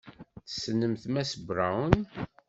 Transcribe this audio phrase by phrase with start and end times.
[0.45, 1.91] Tessnemt Mass Brown?